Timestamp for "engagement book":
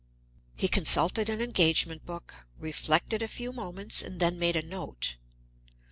1.41-2.33